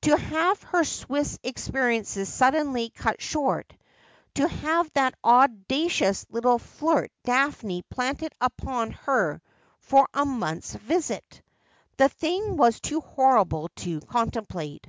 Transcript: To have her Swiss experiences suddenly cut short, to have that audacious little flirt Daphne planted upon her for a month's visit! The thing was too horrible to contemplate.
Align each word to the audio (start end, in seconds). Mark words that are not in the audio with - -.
To 0.00 0.16
have 0.16 0.62
her 0.62 0.84
Swiss 0.84 1.38
experiences 1.42 2.32
suddenly 2.32 2.88
cut 2.88 3.20
short, 3.20 3.74
to 4.36 4.48
have 4.48 4.90
that 4.94 5.14
audacious 5.22 6.24
little 6.30 6.58
flirt 6.58 7.12
Daphne 7.24 7.82
planted 7.90 8.32
upon 8.40 8.92
her 8.92 9.42
for 9.80 10.08
a 10.14 10.24
month's 10.24 10.72
visit! 10.76 11.42
The 11.98 12.08
thing 12.08 12.56
was 12.56 12.80
too 12.80 13.02
horrible 13.02 13.68
to 13.80 14.00
contemplate. 14.00 14.86